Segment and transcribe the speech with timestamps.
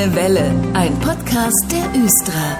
[0.00, 2.56] Grüne Welle, ein Podcast der Östra.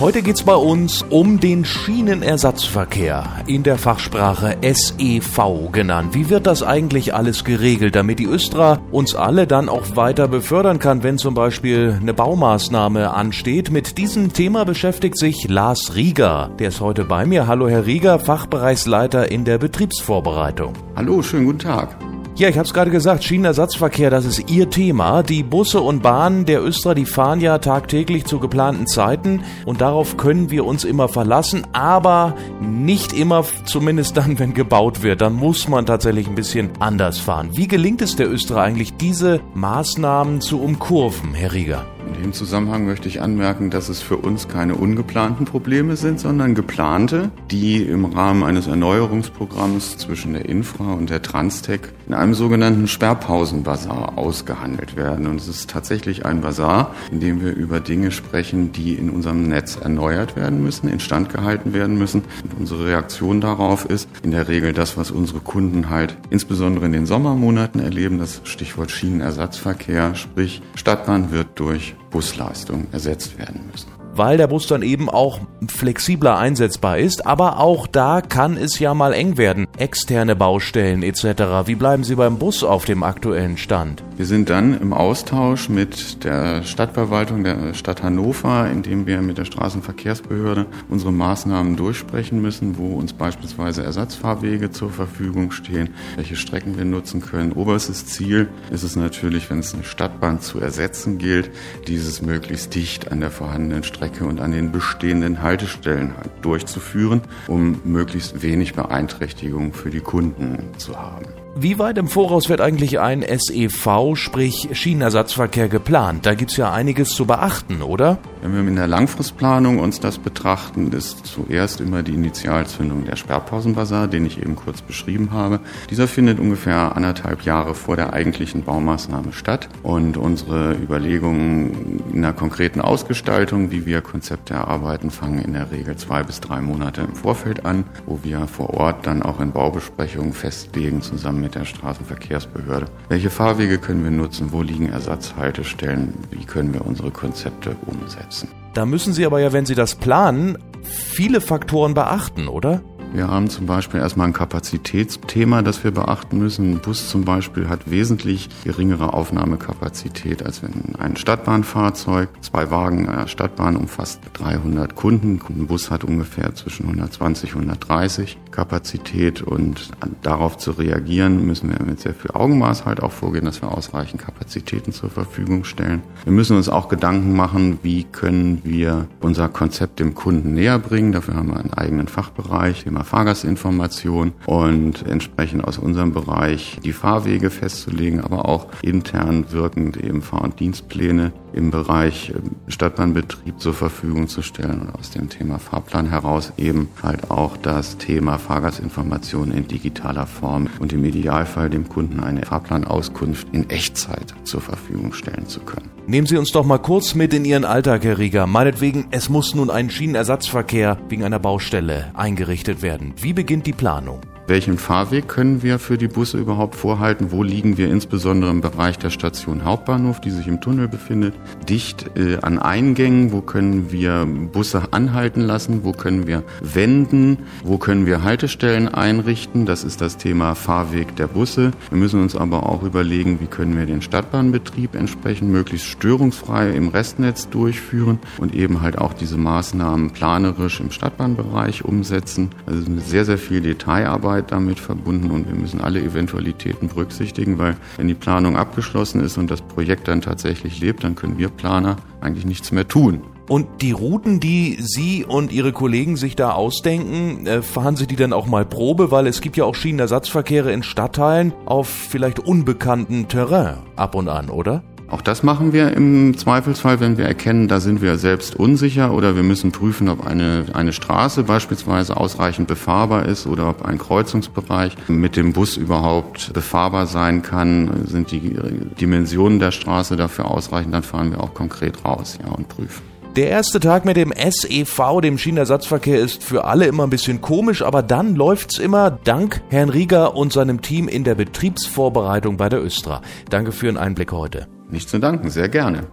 [0.00, 6.14] Heute geht's bei uns um den Schienenersatzverkehr, in der Fachsprache SEV genannt.
[6.14, 10.78] Wie wird das eigentlich alles geregelt, damit die Östra uns alle dann auch weiter befördern
[10.78, 13.70] kann, wenn zum Beispiel eine Baumaßnahme ansteht?
[13.70, 16.50] Mit diesem Thema beschäftigt sich Lars Rieger.
[16.58, 17.46] Der ist heute bei mir.
[17.46, 20.72] Hallo Herr Rieger, Fachbereichsleiter in der Betriebsvorbereitung.
[20.96, 21.94] Hallo, schönen guten Tag.
[22.36, 25.22] Ja, ich habe es gerade gesagt, Schienenersatzverkehr, das ist Ihr Thema.
[25.22, 30.16] Die Busse und Bahnen der Östra, die fahren ja tagtäglich zu geplanten Zeiten und darauf
[30.16, 35.20] können wir uns immer verlassen, aber nicht immer, zumindest dann, wenn gebaut wird.
[35.20, 37.50] Dann muss man tatsächlich ein bisschen anders fahren.
[37.52, 41.86] Wie gelingt es der Östra eigentlich, diese Maßnahmen zu umkurven, Herr Rieger?
[42.24, 47.30] Dem Zusammenhang möchte ich anmerken, dass es für uns keine ungeplanten Probleme sind, sondern geplante,
[47.50, 54.16] die im Rahmen eines Erneuerungsprogramms zwischen der Infra und der Transtech in einem sogenannten Sperrpausenbasar
[54.16, 55.26] ausgehandelt werden.
[55.26, 59.46] Und es ist tatsächlich ein Basar, in dem wir über Dinge sprechen, die in unserem
[59.46, 62.22] Netz erneuert werden müssen, instand gehalten werden müssen.
[62.42, 66.92] Und unsere Reaktion darauf ist in der Regel das, was unsere Kunden halt insbesondere in
[66.92, 74.36] den Sommermonaten erleben, das Stichwort Schienenersatzverkehr, sprich Stadtbahn wird durch Busleistungen ersetzt werden müssen weil
[74.36, 77.26] der Bus dann eben auch flexibler einsetzbar ist.
[77.26, 79.66] Aber auch da kann es ja mal eng werden.
[79.76, 81.66] Externe Baustellen etc.
[81.66, 84.02] Wie bleiben Sie beim Bus auf dem aktuellen Stand?
[84.16, 89.44] Wir sind dann im Austausch mit der Stadtverwaltung der Stadt Hannover, indem wir mit der
[89.44, 96.84] Straßenverkehrsbehörde unsere Maßnahmen durchsprechen müssen, wo uns beispielsweise Ersatzfahrwege zur Verfügung stehen, welche Strecken wir
[96.84, 97.52] nutzen können.
[97.52, 101.50] Oberstes Ziel ist es natürlich, wenn es eine Stadtbahn zu ersetzen gilt,
[101.88, 107.80] dieses möglichst dicht an der vorhandenen Strecke Strecke und an den bestehenden Haltestellen durchzuführen, um
[107.84, 111.43] möglichst wenig Beeinträchtigung für die Kunden zu haben.
[111.56, 116.26] Wie weit im Voraus wird eigentlich ein SEV, sprich Schienenersatzverkehr, geplant?
[116.26, 118.18] Da gibt's ja einiges zu beachten, oder?
[118.42, 124.08] Wenn wir in der Langfristplanung uns das betrachten, ist zuerst immer die Initialzündung der Sperrpausenbasar,
[124.08, 125.60] den ich eben kurz beschrieben habe.
[125.90, 129.68] Dieser findet ungefähr anderthalb Jahre vor der eigentlichen Baumaßnahme statt.
[129.84, 135.94] Und unsere Überlegungen in der konkreten Ausgestaltung, wie wir Konzepte erarbeiten, fangen in der Regel
[135.96, 140.32] zwei bis drei Monate im Vorfeld an, wo wir vor Ort dann auch in Baubesprechungen
[140.32, 142.86] festlegen, zusammen mit der Straßenverkehrsbehörde.
[143.08, 144.50] Welche Fahrwege können wir nutzen?
[144.50, 146.14] Wo liegen Ersatzhaltestellen?
[146.30, 148.48] Wie können wir unsere Konzepte umsetzen?
[148.72, 152.82] Da müssen Sie aber ja, wenn Sie das planen, viele Faktoren beachten, oder?
[153.14, 156.72] Wir haben zum Beispiel erstmal ein Kapazitätsthema, das wir beachten müssen.
[156.72, 162.28] Ein Bus zum Beispiel hat wesentlich geringere Aufnahmekapazität als wenn ein Stadtbahnfahrzeug.
[162.40, 165.40] Zwei Wagen einer Stadtbahn umfasst 300 Kunden.
[165.48, 169.90] Ein Bus hat ungefähr zwischen 120 und 130 Kapazität und
[170.22, 174.22] darauf zu reagieren, müssen wir mit sehr viel Augenmaß halt auch vorgehen, dass wir ausreichend
[174.22, 176.02] Kapazitäten zur Verfügung stellen.
[176.24, 181.12] Wir müssen uns auch Gedanken machen, wie können wir unser Konzept dem Kunden näher bringen.
[181.12, 187.50] Dafür haben wir einen eigenen Fachbereich, Thema Fahrgastinformation und entsprechend aus unserem Bereich die Fahrwege
[187.50, 194.28] festzulegen, aber auch intern wirkend eben Fahr- und Dienstpläne im Bereich ähm, Stadtbahnbetrieb zur Verfügung
[194.28, 199.68] zu stellen und aus dem Thema Fahrplan heraus eben halt auch das Thema Fahrgastinformation in
[199.68, 205.60] digitaler Form und im Idealfall dem Kunden eine Fahrplanauskunft in Echtzeit zur Verfügung stellen zu
[205.60, 205.90] können.
[206.06, 208.46] Nehmen Sie uns doch mal kurz mit in Ihren Alltag, Herr Rieger.
[208.46, 212.93] Meinetwegen, es muss nun ein Schienenersatzverkehr wegen einer Baustelle eingerichtet werden.
[213.16, 214.20] Wie beginnt die Planung?
[214.46, 217.32] Welchen Fahrweg können wir für die Busse überhaupt vorhalten?
[217.32, 221.32] Wo liegen wir insbesondere im Bereich der Station Hauptbahnhof, die sich im Tunnel befindet?
[221.66, 225.82] Dicht äh, an Eingängen, wo können wir Busse anhalten lassen?
[225.82, 227.38] Wo können wir wenden?
[227.62, 229.64] Wo können wir Haltestellen einrichten?
[229.64, 231.70] Das ist das Thema Fahrweg der Busse.
[231.88, 236.88] Wir müssen uns aber auch überlegen, wie können wir den Stadtbahnbetrieb entsprechend möglichst störungsfrei im
[236.88, 242.50] Restnetz durchführen und eben halt auch diese Maßnahmen planerisch im Stadtbahnbereich umsetzen.
[242.66, 247.76] Also sehr, sehr viel Detailarbeit Arbeit damit verbunden und wir müssen alle Eventualitäten berücksichtigen, weil
[247.96, 251.96] wenn die Planung abgeschlossen ist und das Projekt dann tatsächlich lebt, dann können wir Planer
[252.20, 253.22] eigentlich nichts mehr tun.
[253.48, 258.16] Und die Routen, die Sie und Ihre Kollegen sich da ausdenken, äh, fahren Sie die
[258.16, 263.28] dann auch mal Probe, weil es gibt ja auch Schienenersatzverkehre in Stadtteilen auf vielleicht unbekannten
[263.28, 264.82] Terrain ab und an, oder?
[265.14, 269.36] Auch das machen wir im Zweifelsfall, wenn wir erkennen, da sind wir selbst unsicher oder
[269.36, 274.96] wir müssen prüfen, ob eine, eine Straße beispielsweise ausreichend befahrbar ist oder ob ein Kreuzungsbereich
[275.06, 278.06] mit dem Bus überhaupt befahrbar sein kann.
[278.08, 278.56] Sind die
[279.00, 283.04] Dimensionen der Straße dafür ausreichend, dann fahren wir auch konkret raus ja, und prüfen.
[283.36, 287.82] Der erste Tag mit dem SEV, dem Schienenersatzverkehr, ist für alle immer ein bisschen komisch,
[287.82, 292.82] aber dann läuft's immer dank Herrn Rieger und seinem Team in der Betriebsvorbereitung bei der
[292.82, 293.22] Östra.
[293.48, 294.66] Danke für den Einblick heute.
[294.94, 296.06] Nicht zu danken, sehr gerne.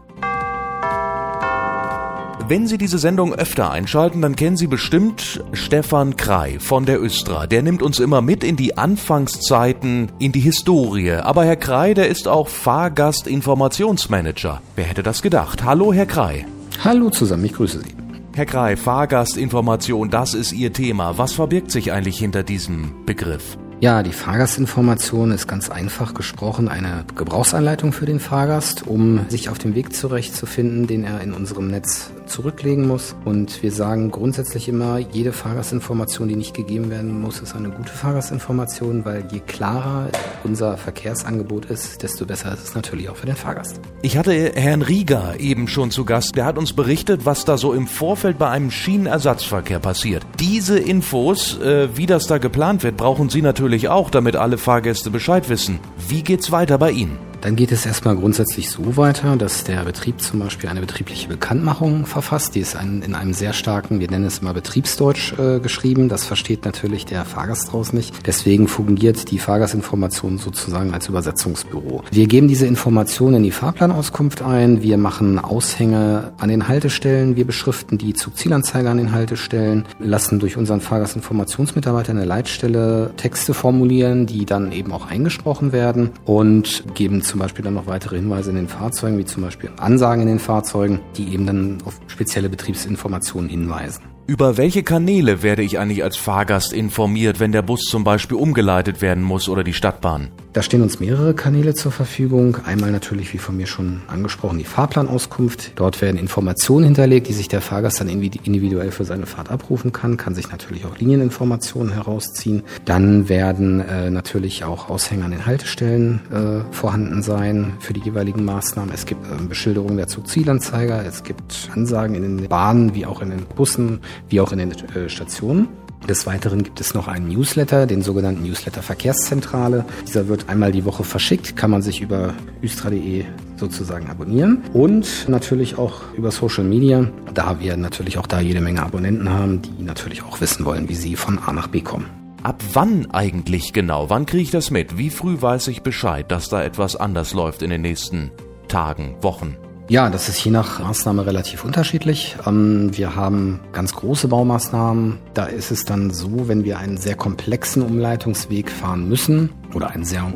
[2.47, 7.45] Wenn Sie diese Sendung öfter einschalten, dann kennen Sie bestimmt Stefan Krei von der Östra.
[7.45, 11.11] Der nimmt uns immer mit in die Anfangszeiten, in die Historie.
[11.11, 14.63] Aber Herr Krei, der ist auch Fahrgastinformationsmanager.
[14.75, 15.63] Wer hätte das gedacht?
[15.63, 16.47] Hallo, Herr Krei.
[16.83, 17.93] Hallo zusammen, ich grüße Sie.
[18.33, 21.19] Herr Krei, Fahrgastinformation, das ist Ihr Thema.
[21.19, 23.59] Was verbirgt sich eigentlich hinter diesem Begriff?
[23.81, 29.57] Ja, die Fahrgastinformation ist ganz einfach gesprochen eine Gebrauchsanleitung für den Fahrgast, um sich auf
[29.57, 33.15] dem Weg zurechtzufinden, den er in unserem Netz zurücklegen muss.
[33.25, 37.91] Und wir sagen grundsätzlich immer, jede Fahrgastinformation, die nicht gegeben werden muss, ist eine gute
[37.91, 40.09] Fahrgastinformation, weil je klarer
[40.43, 43.79] unser Verkehrsangebot ist, desto besser ist es natürlich auch für den Fahrgast.
[44.01, 46.35] Ich hatte Herrn Rieger eben schon zu Gast.
[46.35, 50.25] Der hat uns berichtet, was da so im Vorfeld bei einem Schienenersatzverkehr passiert.
[50.39, 55.11] Diese Infos, äh, wie das da geplant wird, brauchen Sie natürlich auch, damit alle Fahrgäste
[55.11, 55.79] Bescheid wissen.
[56.07, 57.30] Wie geht's weiter bei Ihnen?
[57.41, 62.05] Dann geht es erstmal grundsätzlich so weiter, dass der Betrieb zum Beispiel eine betriebliche Bekanntmachung
[62.05, 62.53] verfasst.
[62.53, 66.07] Die ist ein, in einem sehr starken, wir nennen es immer Betriebsdeutsch äh, geschrieben.
[66.07, 68.27] Das versteht natürlich der Fahrgast draus nicht.
[68.27, 72.03] Deswegen fungiert die Fahrgastinformation sozusagen als Übersetzungsbüro.
[72.11, 74.83] Wir geben diese Informationen in die Fahrplanauskunft ein.
[74.83, 77.35] Wir machen Aushänge an den Haltestellen.
[77.35, 84.27] Wir beschriften die Zugzielanzeige an den Haltestellen, lassen durch unseren Fahrgastinformationsmitarbeiter eine Leitstelle Texte formulieren,
[84.27, 88.57] die dann eben auch eingesprochen werden und geben zum Beispiel dann noch weitere Hinweise in
[88.57, 93.49] den Fahrzeugen, wie zum Beispiel Ansagen in den Fahrzeugen, die eben dann auf spezielle Betriebsinformationen
[93.49, 94.03] hinweisen.
[94.27, 99.01] Über welche Kanäle werde ich eigentlich als Fahrgast informiert, wenn der Bus zum Beispiel umgeleitet
[99.01, 100.29] werden muss oder die Stadtbahn?
[100.53, 102.57] Da stehen uns mehrere Kanäle zur Verfügung.
[102.65, 105.71] Einmal natürlich, wie von mir schon angesprochen, die Fahrplanauskunft.
[105.75, 110.17] Dort werden Informationen hinterlegt, die sich der Fahrgast dann individuell für seine Fahrt abrufen kann,
[110.17, 112.63] kann sich natürlich auch Linieninformationen herausziehen.
[112.83, 118.43] Dann werden äh, natürlich auch Aushänge an den Haltestellen äh, vorhanden sein für die jeweiligen
[118.43, 118.93] Maßnahmen.
[118.93, 123.29] Es gibt äh, Beschilderungen der Zugzielanzeiger, es gibt Ansagen in den Bahnen wie auch in
[123.29, 125.67] den Bussen, wie auch in den äh, Stationen.
[126.07, 129.85] Des Weiteren gibt es noch einen Newsletter, den sogenannten Newsletter Verkehrszentrale.
[130.07, 132.33] Dieser wird einmal die Woche verschickt, kann man sich über
[132.63, 133.25] üstra.de
[133.55, 138.81] sozusagen abonnieren und natürlich auch über Social Media, da wir natürlich auch da jede Menge
[138.81, 142.07] Abonnenten haben, die natürlich auch wissen wollen, wie sie von A nach B kommen.
[142.41, 144.09] Ab wann eigentlich genau?
[144.09, 144.97] Wann kriege ich das mit?
[144.97, 148.31] Wie früh weiß ich Bescheid, dass da etwas anders läuft in den nächsten
[148.67, 149.55] Tagen, Wochen?
[149.91, 152.37] Ja, das ist je nach Maßnahme relativ unterschiedlich.
[152.47, 155.17] Ähm, wir haben ganz große Baumaßnahmen.
[155.33, 160.05] Da ist es dann so, wenn wir einen sehr komplexen Umleitungsweg fahren müssen oder einen
[160.05, 160.33] sehr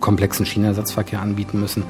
[0.00, 1.82] komplexen Schienenersatzverkehr anbieten müssen,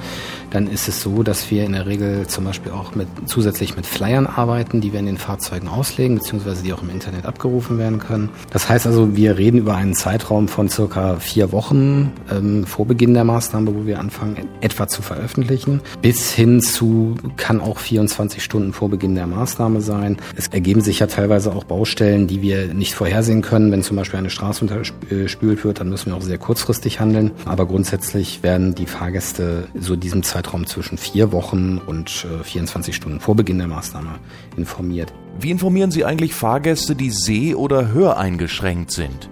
[0.51, 3.85] dann ist es so, dass wir in der Regel zum Beispiel auch mit, zusätzlich mit
[3.85, 7.99] Flyern arbeiten, die wir in den Fahrzeugen auslegen, beziehungsweise die auch im Internet abgerufen werden
[7.99, 8.29] können.
[8.51, 13.13] Das heißt also, wir reden über einen Zeitraum von circa vier Wochen ähm, vor Beginn
[13.13, 18.73] der Maßnahme, wo wir anfangen, etwa zu veröffentlichen, bis hin zu, kann auch 24 Stunden
[18.73, 20.17] vor Beginn der Maßnahme sein.
[20.35, 23.71] Es ergeben sich ja teilweise auch Baustellen, die wir nicht vorhersehen können.
[23.71, 27.31] Wenn zum Beispiel eine Straße unterspült wird, dann müssen wir auch sehr kurzfristig handeln.
[27.45, 32.95] Aber grundsätzlich werden die Fahrgäste so diesem Zeitraum Zeitraum zwischen vier Wochen und 24 äh,
[32.95, 34.19] Stunden vor Beginn der Maßnahme
[34.57, 35.13] informiert.
[35.39, 39.29] Wie informieren Sie eigentlich Fahrgäste, die seh- oder höreingeschränkt sind?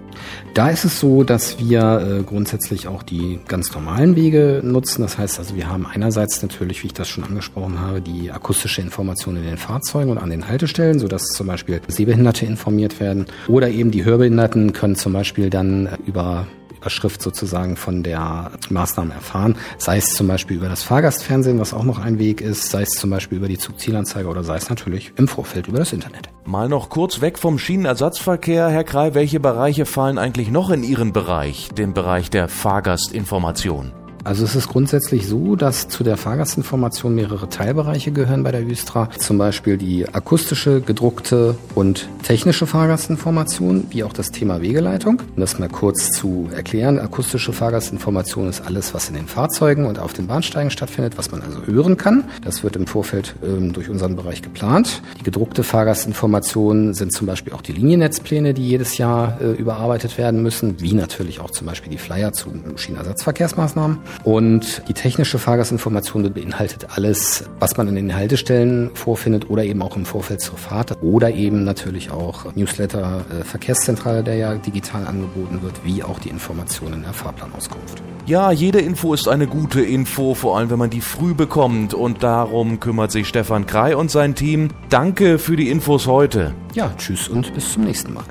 [0.52, 5.02] Da ist es so, dass wir äh, grundsätzlich auch die ganz normalen Wege nutzen.
[5.02, 8.82] Das heißt also, wir haben einerseits natürlich, wie ich das schon angesprochen habe, die akustische
[8.82, 13.26] Information in den Fahrzeugen und an den Haltestellen, sodass zum Beispiel Sehbehinderte informiert werden.
[13.46, 16.46] Oder eben die Hörbehinderten können zum Beispiel dann über
[16.80, 19.56] Überschrift sozusagen von der Maßnahme erfahren.
[19.78, 22.90] Sei es zum Beispiel über das Fahrgastfernsehen, was auch noch ein Weg ist, sei es
[22.90, 26.30] zum Beispiel über die Zugzielanzeige oder sei es natürlich im Vorfeld über das Internet.
[26.44, 31.12] Mal noch kurz weg vom Schienenersatzverkehr, Herr Krei, welche Bereiche fallen eigentlich noch in Ihren
[31.12, 33.92] Bereich, den Bereich der Fahrgastinformation?
[34.28, 39.08] Also es ist grundsätzlich so, dass zu der Fahrgastinformation mehrere Teilbereiche gehören bei der Östra.
[39.16, 45.22] Zum Beispiel die akustische, gedruckte und technische Fahrgastinformation, wie auch das Thema Wegeleitung.
[45.34, 49.98] Um das mal kurz zu erklären, akustische Fahrgastinformation ist alles, was in den Fahrzeugen und
[49.98, 52.24] auf den Bahnsteigen stattfindet, was man also hören kann.
[52.44, 55.00] Das wird im Vorfeld ähm, durch unseren Bereich geplant.
[55.18, 60.42] Die gedruckte Fahrgastinformation sind zum Beispiel auch die Liniennetzpläne, die jedes Jahr äh, überarbeitet werden
[60.42, 63.96] müssen, wie natürlich auch zum Beispiel die Flyer zu Schienenersatzverkehrsmaßnahmen.
[64.24, 69.96] Und die technische Fahrgastinformation beinhaltet alles, was man in den Haltestellen vorfindet oder eben auch
[69.96, 75.62] im Vorfeld zur Fahrt oder eben natürlich auch Newsletter, äh, Verkehrszentrale, der ja digital angeboten
[75.62, 78.02] wird, wie auch die Informationen in der Fahrplanauskunft.
[78.26, 81.94] Ja, jede Info ist eine gute Info, vor allem wenn man die früh bekommt.
[81.94, 84.68] Und darum kümmert sich Stefan Krei und sein Team.
[84.90, 86.54] Danke für die Infos heute.
[86.74, 88.24] Ja, tschüss und bis zum nächsten Mal.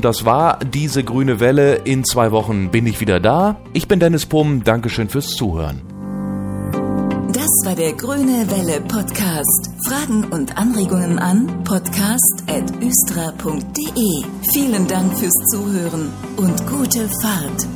[0.00, 1.74] Das war diese grüne Welle.
[1.74, 3.56] In zwei Wochen bin ich wieder da.
[3.72, 4.62] Ich bin Dennis Pumm.
[4.62, 5.82] Dankeschön fürs Zuhören.
[7.32, 9.70] Das war der Grüne Welle Podcast.
[9.86, 14.22] Fragen und Anregungen an podcast.östra.de.
[14.52, 17.66] Vielen Dank fürs Zuhören und gute Fahrt.